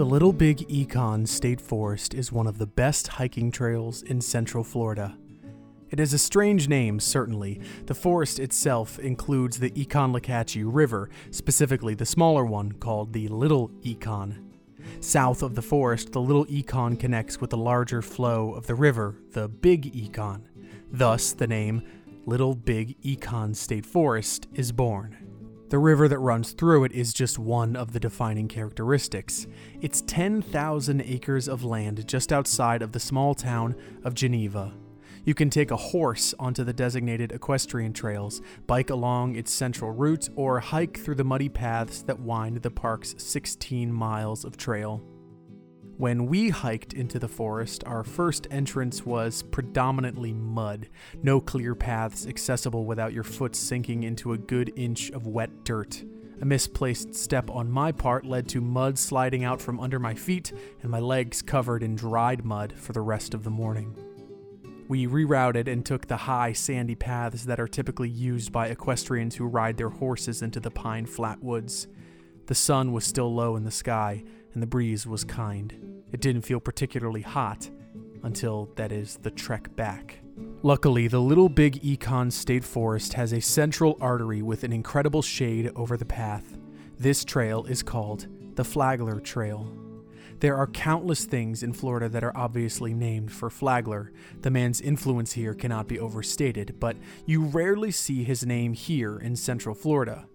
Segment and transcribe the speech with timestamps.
[0.00, 4.64] The Little Big Econ State Forest is one of the best hiking trails in central
[4.64, 5.14] Florida.
[5.90, 7.60] It is a strange name, certainly.
[7.84, 14.42] The forest itself includes the Econlockhatchee River, specifically the smaller one called the Little Econ.
[15.00, 19.16] South of the forest, the Little Econ connects with the larger flow of the river,
[19.32, 20.44] the Big Econ.
[20.90, 21.82] Thus, the name
[22.24, 25.29] Little Big Econ State Forest is born.
[25.70, 29.46] The river that runs through it is just one of the defining characteristics.
[29.80, 34.72] It's 10,000 acres of land just outside of the small town of Geneva.
[35.24, 40.28] You can take a horse onto the designated equestrian trails, bike along its central route,
[40.34, 45.00] or hike through the muddy paths that wind the park's 16 miles of trail.
[46.00, 50.88] When we hiked into the forest, our first entrance was predominantly mud,
[51.22, 56.02] no clear paths accessible without your foot sinking into a good inch of wet dirt.
[56.40, 60.54] A misplaced step on my part led to mud sliding out from under my feet
[60.80, 63.94] and my legs covered in dried mud for the rest of the morning.
[64.88, 69.44] We rerouted and took the high, sandy paths that are typically used by equestrians who
[69.44, 71.88] ride their horses into the pine flat woods.
[72.46, 76.02] The sun was still low in the sky, and the breeze was kind.
[76.12, 77.70] It didn't feel particularly hot
[78.22, 80.18] until, that is, the trek back.
[80.62, 85.70] Luckily, the Little Big Econ State Forest has a central artery with an incredible shade
[85.74, 86.58] over the path.
[86.98, 88.26] This trail is called
[88.56, 89.72] the Flagler Trail.
[90.40, 94.10] There are countless things in Florida that are obviously named for Flagler.
[94.40, 99.36] The man's influence here cannot be overstated, but you rarely see his name here in
[99.36, 100.26] Central Florida.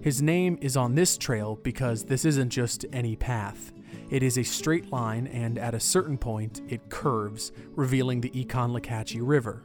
[0.00, 3.72] His name is on this trail because this isn't just any path.
[4.10, 9.20] It is a straight line, and at a certain point, it curves, revealing the Econlockhatchee
[9.22, 9.62] River.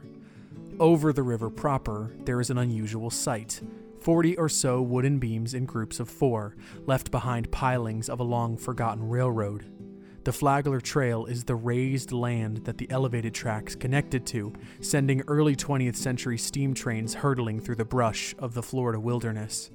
[0.78, 3.60] Over the river proper, there is an unusual sight
[4.00, 8.56] 40 or so wooden beams in groups of four, left behind pilings of a long
[8.56, 9.66] forgotten railroad.
[10.24, 15.54] The Flagler Trail is the raised land that the elevated tracks connected to, sending early
[15.54, 19.70] 20th century steam trains hurtling through the brush of the Florida wilderness.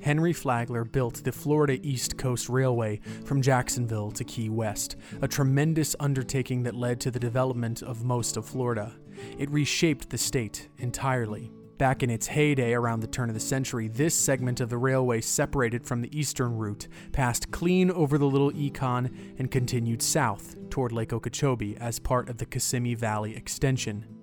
[0.00, 5.96] Henry Flagler built the Florida East Coast Railway from Jacksonville to Key West, a tremendous
[5.98, 8.94] undertaking that led to the development of most of Florida.
[9.38, 11.50] It reshaped the state entirely.
[11.78, 15.20] Back in its heyday around the turn of the century, this segment of the railway
[15.20, 20.90] separated from the eastern route, passed clean over the Little Econ, and continued south toward
[20.90, 24.17] Lake Okeechobee as part of the Kissimmee Valley extension.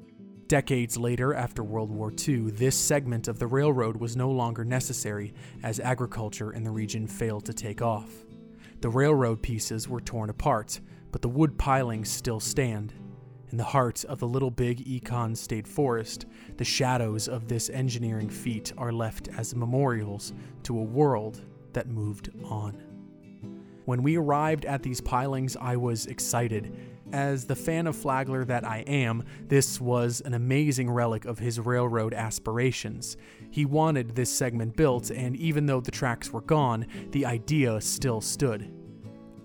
[0.47, 5.33] Decades later, after World War II, this segment of the railroad was no longer necessary
[5.63, 8.11] as agriculture in the region failed to take off.
[8.81, 12.93] The railroad pieces were torn apart, but the wood pilings still stand.
[13.49, 18.29] In the heart of the Little Big Econ State Forest, the shadows of this engineering
[18.29, 21.41] feat are left as memorials to a world
[21.73, 22.83] that moved on.
[23.85, 26.75] When we arrived at these pilings, I was excited
[27.11, 31.59] as the fan of Flagler that I am, this was an amazing relic of his
[31.59, 33.17] railroad aspirations.
[33.51, 38.21] He wanted this segment built, and even though the tracks were gone, the idea still
[38.21, 38.71] stood.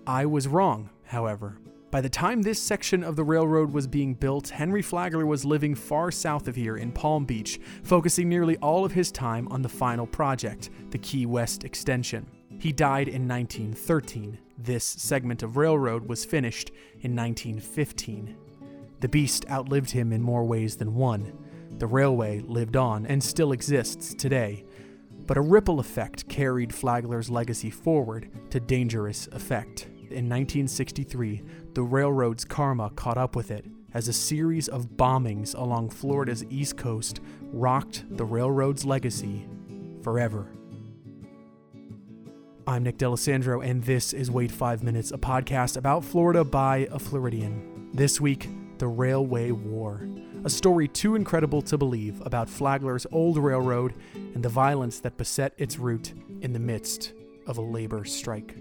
[0.05, 1.57] I was wrong, however.
[1.91, 5.75] By the time this section of the railroad was being built, Henry Flagler was living
[5.75, 9.69] far south of here in Palm Beach, focusing nearly all of his time on the
[9.69, 12.25] final project, the Key West extension.
[12.61, 14.37] He died in 1913.
[14.55, 18.37] This segment of railroad was finished in 1915.
[18.99, 21.35] The beast outlived him in more ways than one.
[21.79, 24.63] The railway lived on and still exists today,
[25.25, 29.87] but a ripple effect carried Flagler's legacy forward to dangerous effect.
[30.11, 31.41] In 1963,
[31.73, 36.77] the railroad's karma caught up with it as a series of bombings along Florida's east
[36.77, 39.47] coast rocked the railroad's legacy
[40.03, 40.47] forever.
[42.67, 46.99] I'm Nick D'Alessandro, and this is Wait Five Minutes, a podcast about Florida by a
[46.99, 47.89] Floridian.
[47.91, 50.07] This week, the Railway War,
[50.45, 55.53] a story too incredible to believe about Flagler's old railroad and the violence that beset
[55.57, 57.13] its route in the midst
[57.47, 58.55] of a labor strike.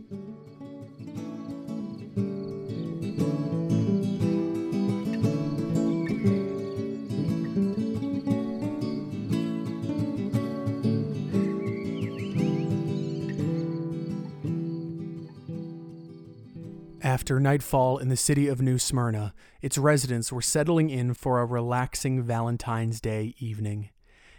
[17.30, 21.46] After nightfall in the city of New Smyrna, its residents were settling in for a
[21.46, 23.90] relaxing Valentine's Day evening.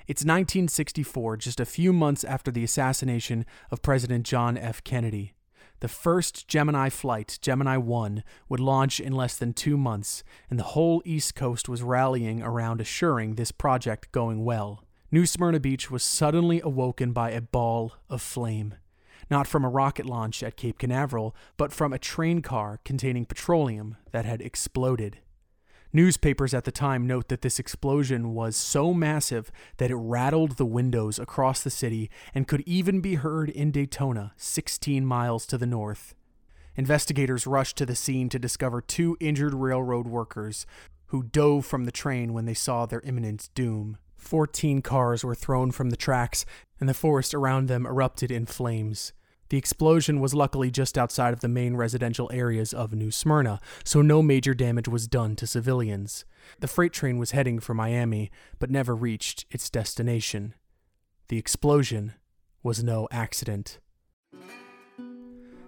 [0.07, 4.83] It's 1964, just a few months after the assassination of President John F.
[4.83, 5.31] Kennedy.
[5.79, 10.73] The first Gemini flight, Gemini 1, would launch in less than two months, and the
[10.75, 14.83] whole East Coast was rallying around assuring this project going well.
[15.09, 18.75] New Smyrna Beach was suddenly awoken by a ball of flame.
[19.31, 23.95] Not from a rocket launch at Cape Canaveral, but from a train car containing petroleum
[24.11, 25.19] that had exploded.
[25.93, 30.65] Newspapers at the time note that this explosion was so massive that it rattled the
[30.65, 35.65] windows across the city and could even be heard in Daytona, 16 miles to the
[35.65, 36.13] north.
[36.75, 40.65] Investigators rushed to the scene to discover two injured railroad workers
[41.07, 43.97] who dove from the train when they saw their imminent doom.
[44.15, 46.45] Fourteen cars were thrown from the tracks,
[46.79, 49.11] and the forest around them erupted in flames.
[49.51, 54.01] The explosion was luckily just outside of the main residential areas of New Smyrna, so
[54.01, 56.23] no major damage was done to civilians.
[56.61, 60.53] The freight train was heading for Miami, but never reached its destination.
[61.27, 62.13] The explosion
[62.63, 63.79] was no accident.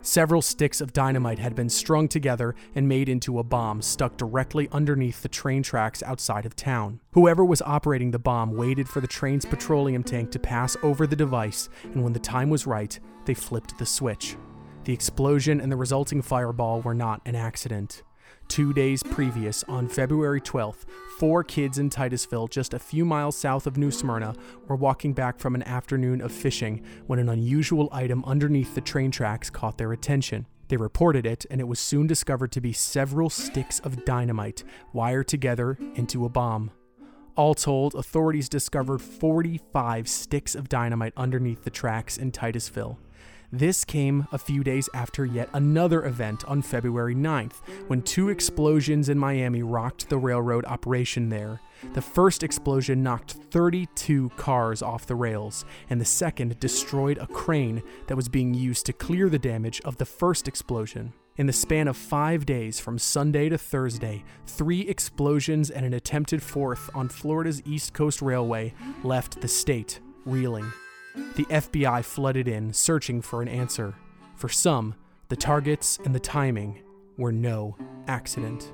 [0.06, 4.68] Several sticks of dynamite had been strung together and made into a bomb stuck directly
[4.70, 7.00] underneath the train tracks outside of town.
[7.14, 11.16] Whoever was operating the bomb waited for the train's petroleum tank to pass over the
[11.16, 14.36] device, and when the time was right, they flipped the switch.
[14.84, 18.04] The explosion and the resulting fireball were not an accident.
[18.48, 20.86] Two days previous, on February 12th,
[21.18, 24.36] four kids in Titusville, just a few miles south of New Smyrna,
[24.68, 29.10] were walking back from an afternoon of fishing when an unusual item underneath the train
[29.10, 30.46] tracks caught their attention.
[30.68, 35.28] They reported it, and it was soon discovered to be several sticks of dynamite wired
[35.28, 36.72] together into a bomb.
[37.36, 43.00] All told, authorities discovered 45 sticks of dynamite underneath the tracks in Titusville.
[43.56, 49.10] This came a few days after yet another event on February 9th, when two explosions
[49.10, 51.62] in Miami rocked the railroad operation there.
[51.94, 57.84] The first explosion knocked 32 cars off the rails, and the second destroyed a crane
[58.08, 61.14] that was being used to clear the damage of the first explosion.
[61.38, 66.42] In the span of five days, from Sunday to Thursday, three explosions and an attempted
[66.42, 68.74] fourth on Florida's East Coast Railway
[69.04, 70.74] left the state reeling.
[71.16, 73.96] The FBI flooded in, searching for an answer.
[74.36, 74.96] For some,
[75.30, 76.82] the targets and the timing
[77.18, 77.78] were no
[78.08, 78.72] accident.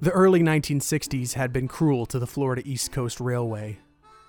[0.00, 3.78] The early 1960s had been cruel to the Florida East Coast Railway.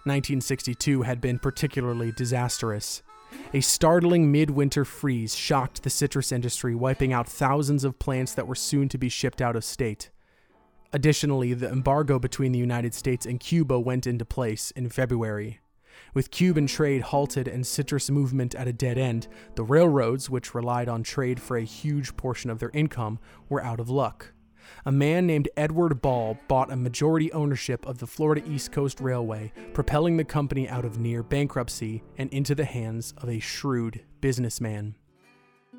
[0.05, 3.03] 1962 had been particularly disastrous.
[3.53, 8.55] A startling midwinter freeze shocked the citrus industry, wiping out thousands of plants that were
[8.55, 10.09] soon to be shipped out of state.
[10.93, 15.59] Additionally, the embargo between the United States and Cuba went into place in February.
[16.13, 20.87] With Cuban trade halted and citrus movement at a dead end, the railroads, which relied
[20.87, 23.19] on trade for a huge portion of their income,
[23.49, 24.33] were out of luck.
[24.85, 29.51] A man named Edward Ball bought a majority ownership of the Florida East Coast Railway,
[29.73, 34.95] propelling the company out of near bankruptcy and into the hands of a shrewd businessman.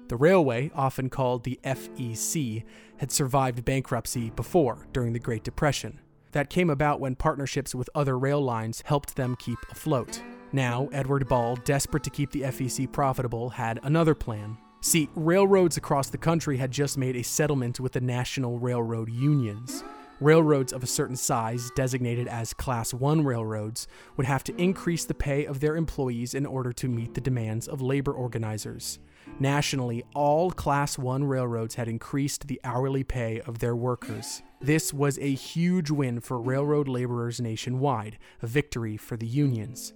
[0.08, 2.64] The railway, often called the FEC,
[2.96, 6.00] had survived bankruptcy before during the Great Depression.
[6.32, 10.22] That came about when partnerships with other rail lines helped them keep afloat.
[10.50, 14.56] Now, Edward Ball, desperate to keep the FEC profitable, had another plan.
[14.80, 19.84] See, railroads across the country had just made a settlement with the national railroad unions.
[20.20, 25.14] Railroads of a certain size, designated as Class 1 railroads, would have to increase the
[25.14, 28.98] pay of their employees in order to meet the demands of labor organizers.
[29.40, 34.42] Nationally, all Class 1 railroads had increased the hourly pay of their workers.
[34.60, 39.92] This was a huge win for railroad laborers nationwide, a victory for the unions.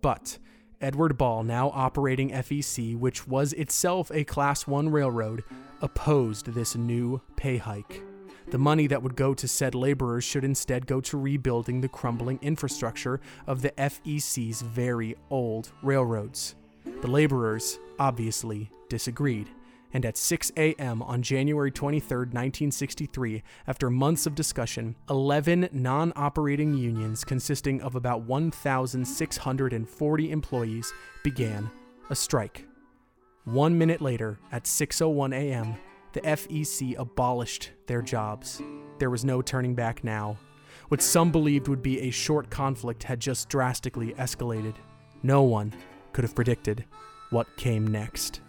[0.00, 0.38] But
[0.80, 5.44] Edward Ball, now operating FEC, which was itself a Class 1 railroad,
[5.82, 8.02] opposed this new pay hike.
[8.48, 12.38] The money that would go to said laborers should instead go to rebuilding the crumbling
[12.42, 16.54] infrastructure of the FEC's very old railroads.
[16.84, 19.50] The laborers, obviously, disagreed,
[19.92, 21.02] and at 6 a.m.
[21.02, 28.22] on January 23, 1963, after months of discussion, 11 non operating unions consisting of about
[28.22, 31.70] 1,640 employees began
[32.10, 32.66] a strike.
[33.44, 35.76] One minute later, at 6:01 a.m.,
[36.12, 38.60] the FEC abolished their jobs.
[38.98, 40.38] There was no turning back now.
[40.88, 44.74] What some believed would be a short conflict had just drastically escalated.
[45.22, 45.74] No one
[46.12, 46.84] could have predicted
[47.30, 48.40] what came next.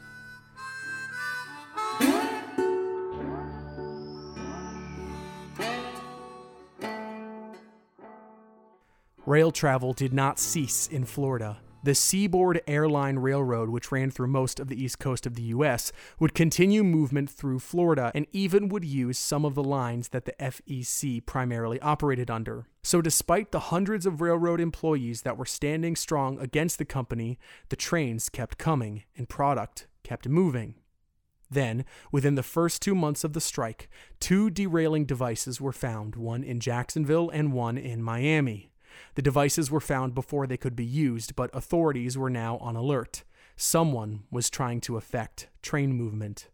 [9.28, 11.58] Rail travel did not cease in Florida.
[11.84, 15.92] The Seaboard Airline Railroad, which ran through most of the east coast of the U.S.,
[16.18, 20.36] would continue movement through Florida and even would use some of the lines that the
[20.40, 22.70] FEC primarily operated under.
[22.84, 27.76] So, despite the hundreds of railroad employees that were standing strong against the company, the
[27.76, 30.76] trains kept coming and product kept moving.
[31.52, 33.90] Then, within the first two months of the strike,
[34.22, 38.72] two derailing devices were found, one in Jacksonville and one in Miami.
[39.16, 43.24] The devices were found before they could be used, but authorities were now on alert.
[43.56, 46.50] Someone was trying to affect train movement.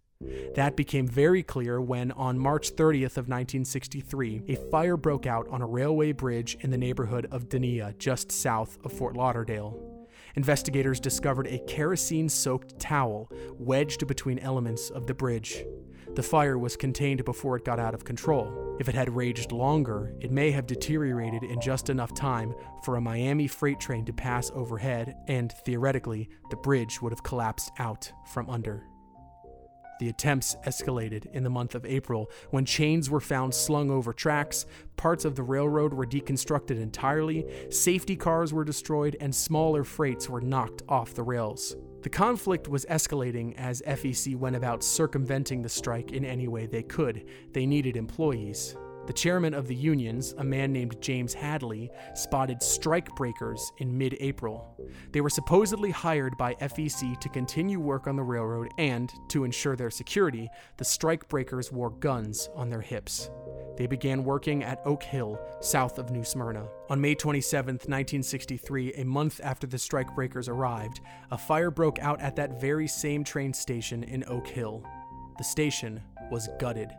[0.56, 5.62] That became very clear when, on March 30th of 1963, a fire broke out on
[5.62, 10.08] a railway bridge in the neighborhood of Dania, just south of Fort Lauderdale.
[10.36, 15.66] Investigators discovered a kerosene soaked towel wedged between elements of the bridge.
[16.16, 18.78] The fire was contained before it got out of control.
[18.80, 22.54] If it had raged longer, it may have deteriorated in just enough time
[22.84, 27.72] for a Miami freight train to pass overhead, and theoretically, the bridge would have collapsed
[27.80, 28.84] out from under.
[30.00, 34.68] The attempts escalated in the month of April when chains were found slung over tracks,
[34.98, 40.42] parts of the railroad were deconstructed entirely, safety cars were destroyed, and smaller freights were
[40.42, 41.76] knocked off the rails.
[42.04, 46.84] The conflict was escalating as FEC went about circumventing the strike in any way they
[46.84, 47.26] could.
[47.54, 48.76] They needed employees.
[49.06, 54.78] The chairman of the unions, a man named James Hadley, spotted strikebreakers in mid April.
[55.12, 59.76] They were supposedly hired by FEC to continue work on the railroad, and, to ensure
[59.76, 63.30] their security, the strikebreakers wore guns on their hips.
[63.76, 66.68] They began working at Oak Hill, south of New Smyrna.
[66.90, 72.36] On May 27, 1963, a month after the strikebreakers arrived, a fire broke out at
[72.38, 74.84] that very same train station in Oak Hill.
[75.38, 76.90] The station was gutted.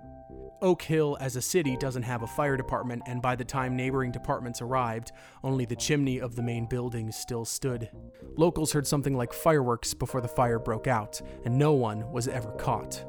[0.65, 4.11] Oak Hill as a city doesn't have a fire department, and by the time neighboring
[4.11, 7.91] departments arrived, only the chimney of the main building still stood.
[8.39, 12.51] Locals heard something like fireworks before the fire broke out, and no one was ever
[12.53, 13.05] caught.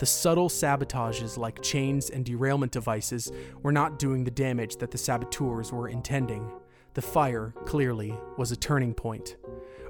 [0.00, 3.30] The subtle sabotages like chains and derailment devices
[3.62, 6.50] were not doing the damage that the saboteurs were intending.
[6.94, 9.36] The fire, clearly, was a turning point.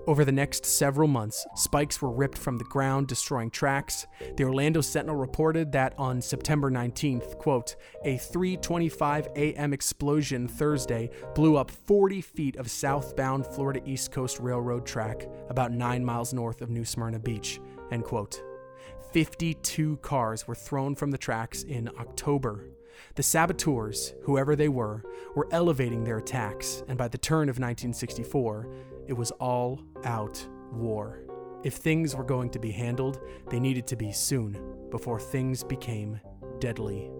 [0.09, 4.07] Over the next several months, spikes were ripped from the ground, destroying tracks.
[4.38, 9.75] The Orlando Sentinel reported that on September 19th, quote, a 3:25 a.m.
[9.75, 16.03] explosion Thursday blew up 40 feet of southbound Florida East Coast Railroad track about 9
[16.03, 17.61] miles north of New Smyrna Beach,
[17.91, 18.43] end quote.
[19.12, 22.65] 52 cars were thrown from the tracks in October.
[23.15, 28.67] The saboteurs, whoever they were, were elevating their attacks, and by the turn of 1964,
[29.09, 31.25] it was all out war.
[31.65, 36.21] If things were going to be handled, they needed to be soon, before things became
[36.61, 37.11] deadly.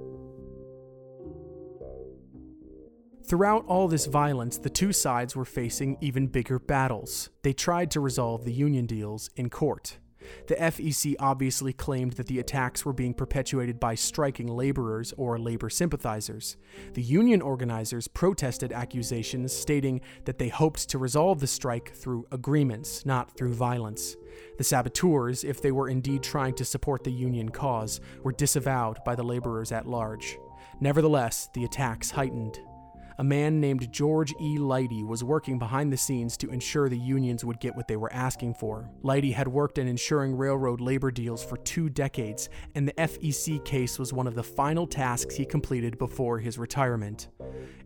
[3.27, 7.31] Throughout all this violence, the two sides were facing even bigger battles.
[7.43, 9.99] They tried to resolve the union deals in court.
[10.47, 15.71] The FEC obviously claimed that the attacks were being perpetuated by striking laborers or labor
[15.71, 16.57] sympathizers.
[16.95, 23.05] The union organizers protested accusations, stating that they hoped to resolve the strike through agreements,
[23.05, 24.17] not through violence.
[24.57, 29.15] The saboteurs, if they were indeed trying to support the union cause, were disavowed by
[29.15, 30.39] the laborers at large.
[30.81, 32.61] Nevertheless, the attacks heightened
[33.19, 34.59] a man named George E.
[34.59, 38.13] Leighty was working behind the scenes to ensure the unions would get what they were
[38.13, 38.89] asking for.
[39.03, 43.99] Leighty had worked in ensuring railroad labor deals for two decades, and the FEC case
[43.99, 47.29] was one of the final tasks he completed before his retirement.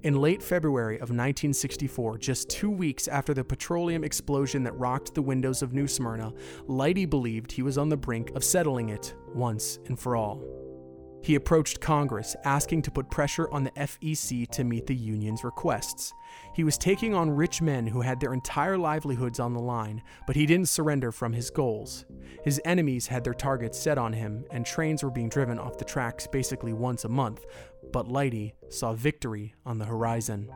[0.03, 5.23] In late February of 1964, just two weeks after the petroleum explosion that rocked the
[5.23, 6.33] windows of New Smyrna,
[6.67, 10.43] Leighty believed he was on the brink of settling it once and for all.
[11.23, 16.13] He approached Congress asking to put pressure on the FEC to meet the union's requests.
[16.53, 20.35] He was taking on rich men who had their entire livelihoods on the line, but
[20.35, 22.05] he didn't surrender from his goals.
[22.43, 25.85] His enemies had their targets set on him, and trains were being driven off the
[25.85, 27.47] tracks basically once a month,
[27.93, 30.51] but Leighty saw victory on the horizon.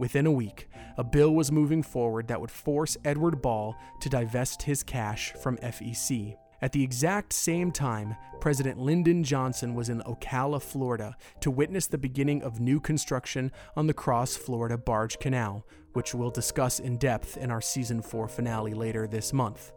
[0.00, 4.62] Within a week, a bill was moving forward that would force Edward Ball to divest
[4.62, 6.36] his cash from FEC.
[6.62, 11.98] At the exact same time, President Lyndon Johnson was in Ocala, Florida, to witness the
[11.98, 17.36] beginning of new construction on the Cross Florida Barge Canal, which we'll discuss in depth
[17.36, 19.72] in our season 4 finale later this month.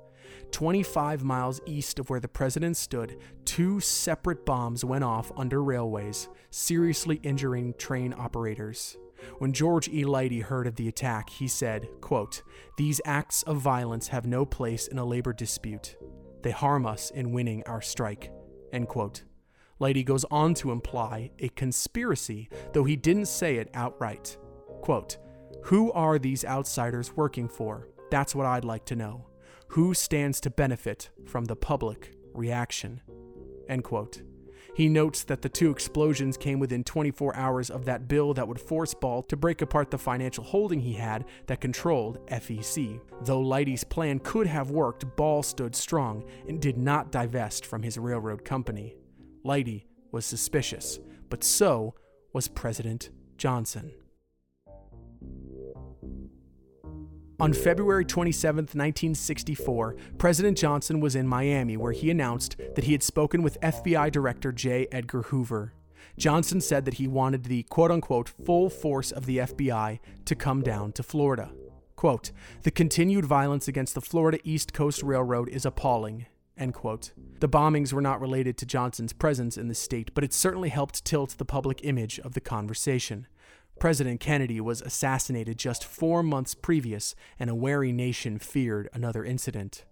[0.51, 6.27] 25 miles east of where the president stood, two separate bombs went off under railways,
[6.51, 8.97] seriously injuring train operators.
[9.39, 10.03] When George E.
[10.03, 12.43] Leighty heard of the attack, he said, quote,
[12.77, 15.95] These acts of violence have no place in a labor dispute.
[16.43, 18.31] They harm us in winning our strike.
[18.71, 19.23] End quote.
[19.79, 24.38] Leighty goes on to imply a conspiracy, though he didn't say it outright.
[24.81, 25.17] Quote,
[25.63, 27.88] Who are these outsiders working for?
[28.12, 29.27] That's what I'd like to know.
[29.69, 33.01] Who stands to benefit from the public reaction?
[33.67, 34.21] End quote.
[34.75, 38.60] He notes that the two explosions came within 24 hours of that bill that would
[38.60, 43.00] force Ball to break apart the financial holding he had that controlled FEC.
[43.22, 48.00] Though Leighty's plan could have worked, Ball stood strong and did not divest from his
[48.00, 48.96] railroad company.
[49.44, 51.00] Leighty was suspicious,
[51.30, 51.94] but so
[52.34, 53.92] was President Johnson.
[57.43, 63.03] On February 27, 1964, President Johnson was in Miami where he announced that he had
[63.03, 64.88] spoken with FBI Director J.
[64.93, 65.73] Edgar Hoover.
[66.17, 70.62] Johnson said that he wanted the quote unquote full force of the FBI to come
[70.62, 71.51] down to Florida.
[71.97, 72.31] Quote,
[72.62, 76.27] the continued violence against the Florida East Coast Railroad is appalling.
[76.57, 77.12] End quote.
[77.41, 81.03] The bombings were not related to Johnson's presence in the state, but it certainly helped
[81.03, 83.27] tilt the public image of the conversation.
[83.80, 89.86] President Kennedy was assassinated just four months previous, and a wary nation feared another incident.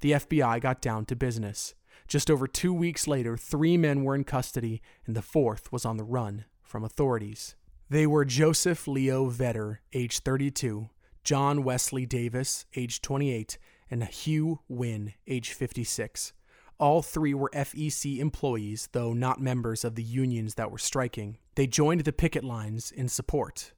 [0.00, 1.74] The FBI got down to business.
[2.08, 5.96] Just over two weeks later, three men were in custody, and the fourth was on
[5.96, 7.54] the run from authorities.
[7.88, 10.88] They were Joseph Leo Vetter, age 32,
[11.24, 13.58] John Wesley Davis, age 28,
[13.90, 16.32] and Hugh Wynne, age 56.
[16.78, 21.38] All three were FEC employees, though not members of the unions that were striking.
[21.54, 23.72] They joined the picket lines in support.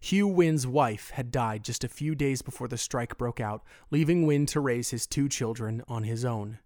[0.00, 4.26] Hugh Wynn's wife had died just a few days before the strike broke out, leaving
[4.26, 6.58] Wynn to raise his two children on his own.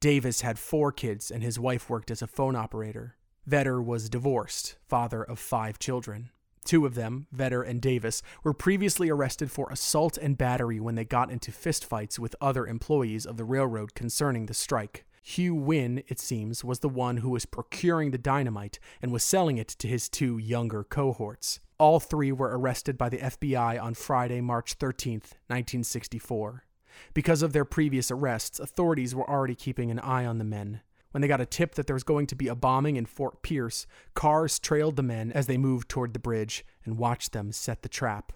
[0.00, 3.16] Davis had four kids, and his wife worked as a phone operator.
[3.48, 6.30] Vetter was divorced, father of five children.
[6.64, 11.04] Two of them, Vetter and Davis, were previously arrested for assault and battery when they
[11.04, 15.04] got into fistfights with other employees of the railroad concerning the strike.
[15.28, 19.58] Hugh Wynn, it seems, was the one who was procuring the dynamite and was selling
[19.58, 21.58] it to his two younger cohorts.
[21.78, 25.14] All three were arrested by the FBI on Friday, March 13,
[25.48, 26.64] 1964.
[27.12, 30.82] Because of their previous arrests, authorities were already keeping an eye on the men.
[31.10, 33.42] When they got a tip that there was going to be a bombing in Fort
[33.42, 37.82] Pierce, cars trailed the men as they moved toward the bridge and watched them set
[37.82, 38.32] the trap.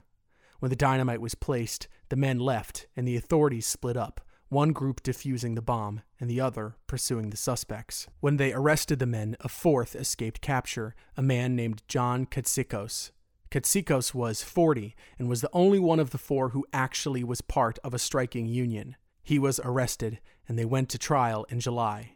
[0.59, 4.21] When the dynamite was placed, the men left and the authorities split up,
[4.51, 8.09] one group defusing the bomb and the other pursuing the suspects.
[8.19, 13.13] When they arrested the men, a fourth escaped capture, a man named John Katsikos.
[13.51, 17.79] Katsikos was 40 and was the only one of the four who actually was part
[17.83, 18.97] of a striking union.
[19.23, 22.13] He was arrested and they went to trial in July.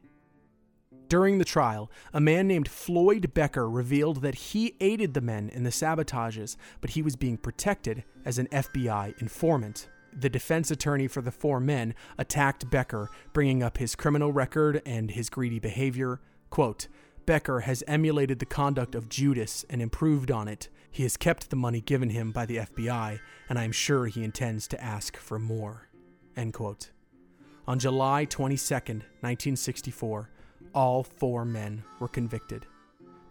[1.08, 5.62] During the trial, a man named Floyd Becker revealed that he aided the men in
[5.62, 9.88] the sabotages, but he was being protected as an FBI informant.
[10.16, 15.10] The defense attorney for the four men attacked Becker, bringing up his criminal record and
[15.10, 16.20] his greedy behavior.
[16.50, 16.86] Quote,
[17.26, 20.68] Becker has emulated the conduct of Judas and improved on it.
[20.90, 24.22] He has kept the money given him by the FBI, and I am sure he
[24.22, 25.88] intends to ask for more.
[27.66, 30.30] On July 22, 1964,
[30.74, 32.66] all four men were convicted.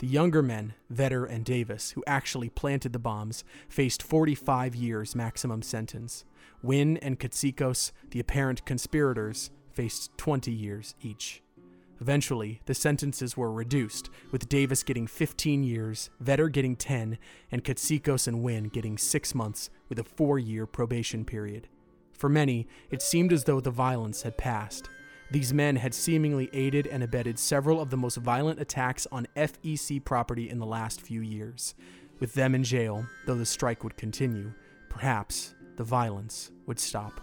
[0.04, 5.62] The younger men, Vetter and Davis, who actually planted the bombs, faced 45 years maximum
[5.62, 6.26] sentence.
[6.62, 11.42] Wynn and Katsikos, the apparent conspirators, faced 20 years each.
[12.02, 17.18] Eventually, the sentences were reduced, with Davis getting 15 years, Vetter getting 10,
[17.50, 21.70] and Katsikos and Wynn getting 6 months with a 4 year probation period.
[22.12, 24.90] For many, it seemed as though the violence had passed.
[25.34, 30.06] These men had seemingly aided and abetted several of the most violent attacks on FEC
[30.06, 31.74] property in the last few years.
[32.20, 34.54] With them in jail, though the strike would continue,
[34.90, 37.20] perhaps the violence would stop.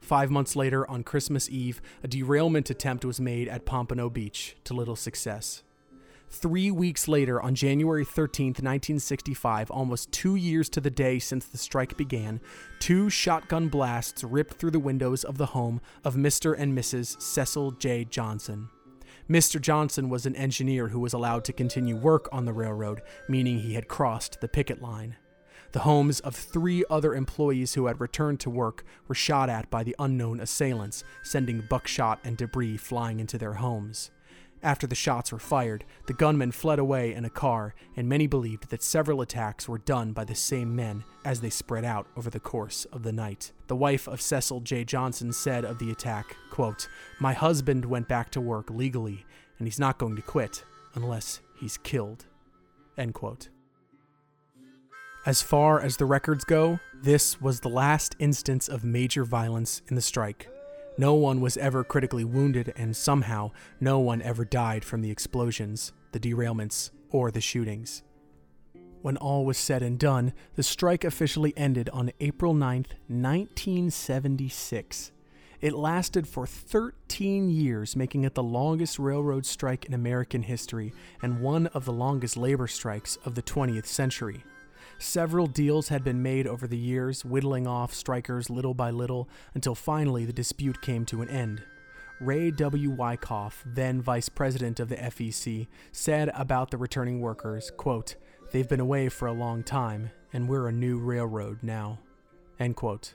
[0.00, 4.72] Five months later, on Christmas Eve, a derailment attempt was made at Pompano Beach, to
[4.72, 5.64] little success.
[6.34, 11.56] Three weeks later, on January 13, 1965, almost two years to the day since the
[11.56, 12.40] strike began,
[12.80, 16.52] two shotgun blasts ripped through the windows of the home of Mr.
[16.58, 17.22] and Mrs.
[17.22, 18.04] Cecil J.
[18.04, 18.68] Johnson.
[19.30, 19.60] Mr.
[19.60, 23.74] Johnson was an engineer who was allowed to continue work on the railroad, meaning he
[23.74, 25.16] had crossed the picket line.
[25.70, 29.84] The homes of three other employees who had returned to work were shot at by
[29.84, 34.10] the unknown assailants, sending buckshot and debris flying into their homes.
[34.64, 38.70] After the shots were fired, the gunmen fled away in a car, and many believed
[38.70, 42.40] that several attacks were done by the same men as they spread out over the
[42.40, 43.52] course of the night.
[43.66, 44.84] The wife of Cecil J.
[44.84, 46.88] Johnson said of the attack, quote,
[47.20, 49.26] My husband went back to work legally,
[49.58, 52.24] and he's not going to quit unless he's killed.
[52.96, 53.50] End quote.
[55.26, 59.94] As far as the records go, this was the last instance of major violence in
[59.94, 60.48] the strike.
[60.96, 65.92] No one was ever critically wounded, and somehow, no one ever died from the explosions,
[66.12, 68.04] the derailments, or the shootings.
[69.02, 75.10] When all was said and done, the strike officially ended on April 9, 1976.
[75.60, 81.40] It lasted for 13 years, making it the longest railroad strike in American history and
[81.40, 84.44] one of the longest labor strikes of the 20th century.
[84.98, 89.74] Several deals had been made over the years, whittling off strikers little by little, until
[89.74, 91.62] finally the dispute came to an end.
[92.20, 92.90] Ray W.
[92.90, 98.14] Wyckoff, then vice president of the FEC, said about the returning workers, quote,
[98.52, 101.98] They've been away for a long time, and we're a new railroad now.
[102.58, 103.14] End quote.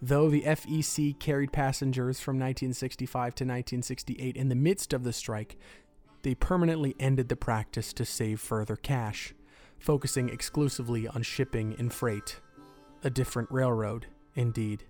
[0.00, 5.58] Though the FEC carried passengers from 1965 to 1968 in the midst of the strike,
[6.22, 9.34] they permanently ended the practice to save further cash,
[9.80, 12.38] focusing exclusively on shipping and freight.
[13.02, 14.84] A different railroad, indeed.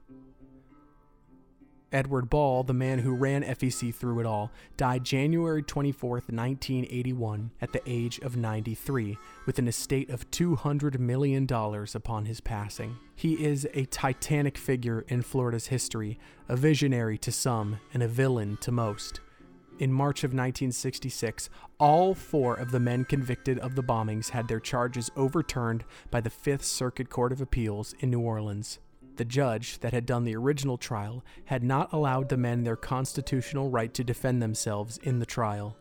[1.93, 7.73] Edward Ball, the man who ran FEC through it all, died January 24, 1981, at
[7.73, 12.97] the age of 93, with an estate of $200 million upon his passing.
[13.17, 18.57] He is a titanic figure in Florida's history, a visionary to some and a villain
[18.61, 19.21] to most.
[19.81, 24.61] In March of 1966, all four of the men convicted of the bombings had their
[24.61, 28.79] charges overturned by the Fifth Circuit Court of Appeals in New Orleans.
[29.17, 33.71] The judge that had done the original trial had not allowed the men their constitutional
[33.71, 35.79] right to defend themselves in the trial.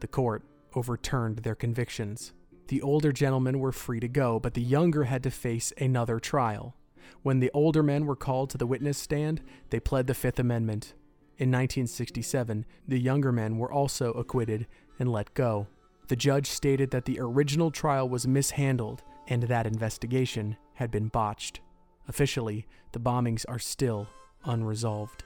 [0.00, 2.34] The court overturned their convictions.
[2.68, 6.76] The older gentlemen were free to go, but the younger had to face another trial.
[7.22, 10.92] When the older men were called to the witness stand, they pled the Fifth Amendment.
[11.40, 14.66] In 1967, the younger men were also acquitted
[14.98, 15.68] and let go.
[16.08, 21.60] The judge stated that the original trial was mishandled and that investigation had been botched.
[22.06, 24.06] Officially, the bombings are still
[24.44, 25.24] unresolved.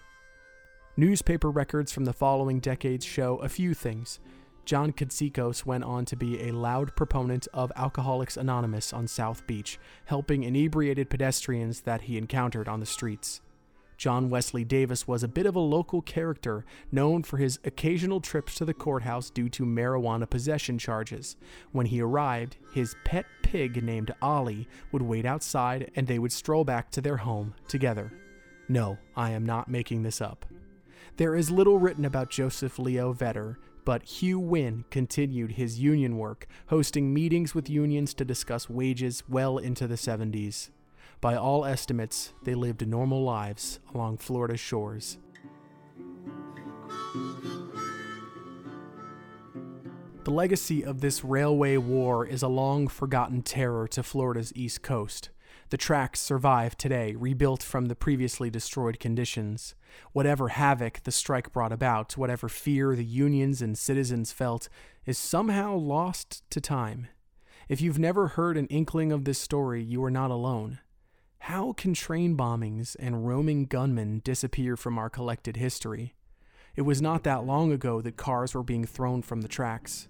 [0.96, 4.20] Newspaper records from the following decades show a few things.
[4.64, 9.80] John Katsikos went on to be a loud proponent of Alcoholics Anonymous on South Beach,
[10.04, 13.40] helping inebriated pedestrians that he encountered on the streets.
[13.96, 18.54] John Wesley Davis was a bit of a local character, known for his occasional trips
[18.56, 21.36] to the courthouse due to marijuana possession charges.
[21.72, 26.64] When he arrived, his pet pig named Ollie would wait outside and they would stroll
[26.64, 28.12] back to their home together.
[28.68, 30.46] No, I am not making this up.
[31.16, 36.46] There is little written about Joseph Leo Vetter, but Hugh Wynn continued his union work,
[36.68, 40.70] hosting meetings with unions to discuss wages well into the 70s.
[41.24, 45.16] By all estimates, they lived normal lives along Florida's shores.
[50.24, 55.30] The legacy of this railway war is a long forgotten terror to Florida's east coast.
[55.70, 59.74] The tracks survive today, rebuilt from the previously destroyed conditions.
[60.12, 64.68] Whatever havoc the strike brought about, whatever fear the unions and citizens felt,
[65.06, 67.08] is somehow lost to time.
[67.66, 70.80] If you've never heard an inkling of this story, you are not alone.
[71.48, 76.14] How can train bombings and roaming gunmen disappear from our collected history?
[76.74, 80.08] It was not that long ago that cars were being thrown from the tracks.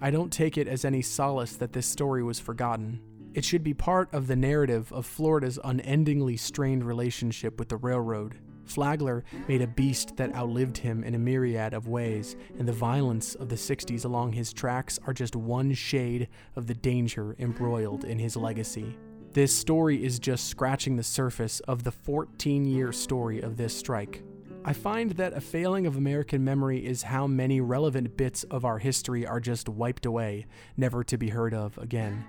[0.00, 2.98] I don't take it as any solace that this story was forgotten.
[3.34, 8.36] It should be part of the narrative of Florida's unendingly strained relationship with the railroad.
[8.64, 13.34] Flagler made a beast that outlived him in a myriad of ways, and the violence
[13.34, 18.18] of the 60s along his tracks are just one shade of the danger embroiled in
[18.18, 18.96] his legacy.
[19.32, 24.24] This story is just scratching the surface of the 14 year story of this strike.
[24.64, 28.78] I find that a failing of American memory is how many relevant bits of our
[28.78, 32.24] history are just wiped away, never to be heard of again.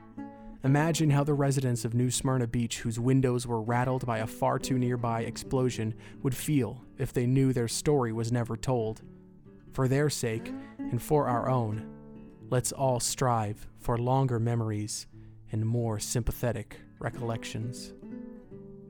[0.63, 4.59] Imagine how the residents of New Smyrna Beach, whose windows were rattled by a far
[4.59, 9.01] too nearby explosion, would feel if they knew their story was never told.
[9.73, 11.91] For their sake, and for our own,
[12.51, 15.07] let's all strive for longer memories
[15.51, 17.93] and more sympathetic recollections.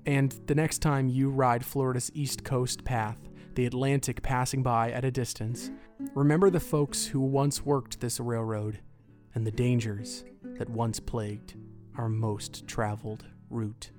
[0.06, 5.06] And the next time you ride Florida's East Coast path, the Atlantic passing by at
[5.06, 5.72] a distance,
[6.16, 8.80] remember the folks who once worked this railroad
[9.36, 10.24] and the dangers
[10.58, 11.56] that once plagued
[11.98, 13.92] our most traveled route.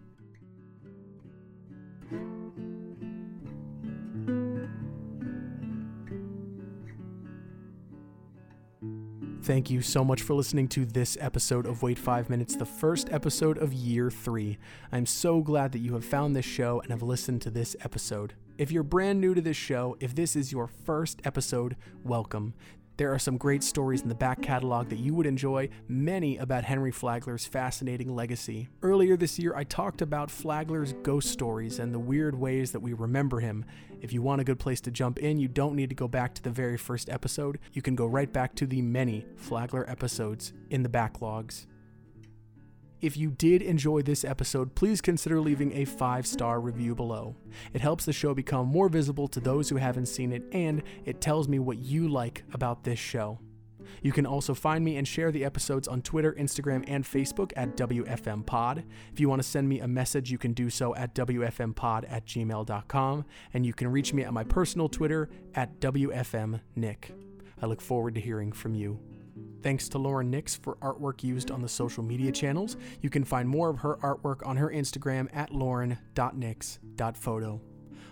[9.42, 13.08] Thank you so much for listening to this episode of Wait 5 Minutes, the first
[13.10, 14.56] episode of year three.
[14.92, 18.34] I'm so glad that you have found this show and have listened to this episode.
[18.56, 21.74] If you're brand new to this show, if this is your first episode,
[22.04, 22.54] welcome.
[22.98, 26.64] There are some great stories in the back catalog that you would enjoy, many about
[26.64, 28.68] Henry Flagler's fascinating legacy.
[28.82, 32.92] Earlier this year, I talked about Flagler's ghost stories and the weird ways that we
[32.92, 33.64] remember him.
[34.02, 36.34] If you want a good place to jump in, you don't need to go back
[36.34, 37.58] to the very first episode.
[37.72, 41.66] You can go right back to the many Flagler episodes in the backlogs.
[43.02, 47.34] If you did enjoy this episode, please consider leaving a five star review below.
[47.74, 51.20] It helps the show become more visible to those who haven't seen it, and it
[51.20, 53.40] tells me what you like about this show.
[54.02, 57.76] You can also find me and share the episodes on Twitter, Instagram, and Facebook at
[57.76, 58.84] WFMPod.
[59.12, 62.24] If you want to send me a message, you can do so at WFMPod at
[62.24, 67.10] gmail.com, and you can reach me at my personal Twitter at WFMNick.
[67.60, 69.00] I look forward to hearing from you.
[69.62, 72.76] Thanks to Lauren Nix for artwork used on the social media channels.
[73.00, 77.60] You can find more of her artwork on her Instagram at lauren.nix.photo.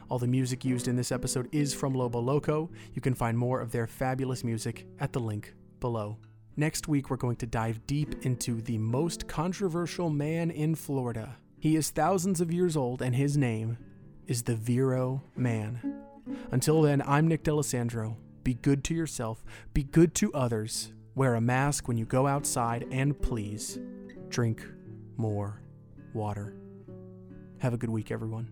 [0.08, 2.68] All the music used in this episode is from Lobo Loco.
[2.94, 6.18] You can find more of their fabulous music at the link below.
[6.56, 11.36] Next week, we're going to dive deep into the most controversial man in Florida.
[11.58, 13.78] He is thousands of years old, and his name
[14.26, 16.02] is the Vero Man.
[16.50, 18.16] Until then, I'm Nick D'Alessandro.
[18.42, 22.86] Be good to yourself, be good to others, wear a mask when you go outside,
[22.90, 23.78] and please
[24.28, 24.64] drink
[25.16, 25.60] more
[26.14, 26.54] water.
[27.58, 28.48] Have a good week, everyone.